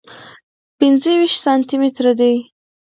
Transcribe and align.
پنځه 0.77 1.11
ویشت 1.19 1.39
سانتي 1.45 1.75
متره 1.81 2.13
دی. 2.19 2.33